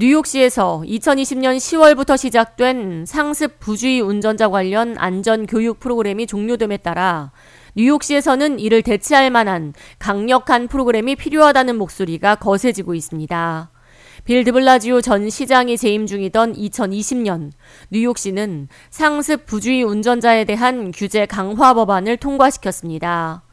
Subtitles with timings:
[0.00, 7.32] 뉴욕시에서 2020년 10월부터 시작된 상습 부주의 운전자 관련 안전 교육 프로그램이 종료됨에 따라
[7.74, 13.72] 뉴욕시에서는 이를 대체할 만한 강력한 프로그램이 필요하다는 목소리가 거세지고 있습니다.
[14.24, 17.50] 빌 드블라지오 전 시장이 재임 중이던 2020년
[17.90, 23.47] 뉴욕시는 상습 부주의 운전자에 대한 규제 강화 법안을 통과시켰습니다.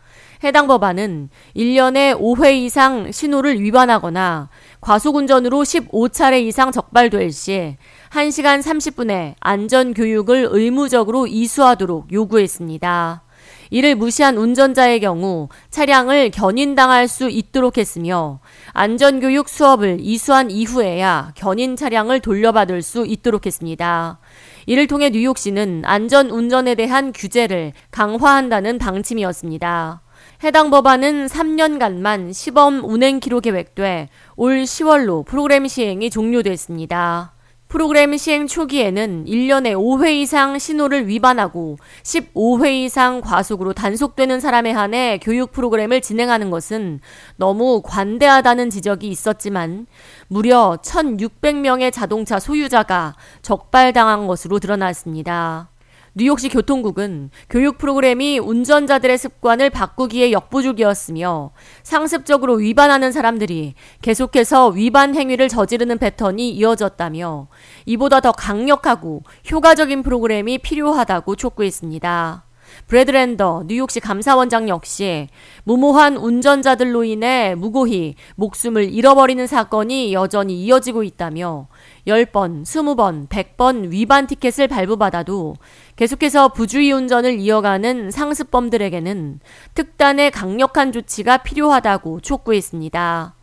[0.45, 7.77] 해당 법안은 1년에 5회 이상 신호를 위반하거나 과속운전으로 15차례 이상 적발될 시
[8.11, 13.23] 1시간 30분에 안전교육을 의무적으로 이수하도록 요구했습니다.
[13.71, 18.39] 이를 무시한 운전자의 경우 차량을 견인당할 수 있도록 했으며
[18.73, 24.19] 안전교육 수업을 이수한 이후에야 견인 차량을 돌려받을 수 있도록 했습니다.
[24.67, 30.04] 이를 통해 뉴욕시는 안전 운전에 대한 규제를 강화한다는 방침이었습니다.
[30.43, 37.35] 해당 법안은 3년간만 시범 운행 기로 계획돼 올 10월로 프로그램 시행이 종료됐습니다.
[37.67, 45.51] 프로그램 시행 초기에는 1년에 5회 이상 신호를 위반하고 15회 이상 과속으로 단속되는 사람에 한해 교육
[45.51, 47.01] 프로그램을 진행하는 것은
[47.35, 49.87] 너무 관대하다는 지적이 있었지만
[50.27, 55.69] 무려 1,600명의 자동차 소유자가 적발당한 것으로 드러났습니다.
[56.17, 61.51] 뉴욕시 교통국은 교육 프로그램이 운전자들의 습관을 바꾸기에 역부족이었으며
[61.83, 67.49] 상습적으로 위반하는 사람들이 계속해서 위반 행위를 저지르는 패턴이 이어졌다며
[67.85, 72.44] 이보다 더 강력하고 효과적인 프로그램이 필요하다고 촉구했습니다.
[72.87, 75.27] 브래드랜더 뉴욕시 감사원장 역시
[75.63, 81.67] 무모한 운전자들로 인해 무고히 목숨을 잃어버리는 사건이 여전히 이어지고 있다며
[82.07, 85.55] 10번, 20번, 100번 위반 티켓을 발부받아도
[85.95, 89.39] 계속해서 부주의 운전을 이어가는 상습범들에게는
[89.73, 93.34] 특단의 강력한 조치가 필요하다고 촉구했습니다.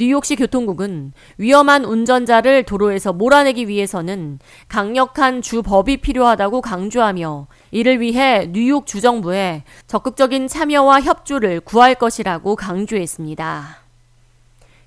[0.00, 9.64] 뉴욕시 교통국은 위험한 운전자를 도로에서 몰아내기 위해서는 강력한 주법이 필요하다고 강조하며 이를 위해 뉴욕 주정부에
[9.88, 13.78] 적극적인 참여와 협조를 구할 것이라고 강조했습니다.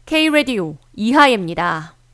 [0.05, 2.00] K-Radio 이하예입니다.